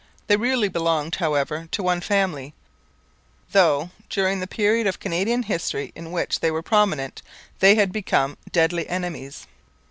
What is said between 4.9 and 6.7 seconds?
Canadian history in which they were